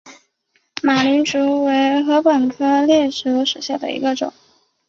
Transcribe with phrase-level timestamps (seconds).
[0.81, 4.33] 马岭竹为禾本科簕竹属下的一个种。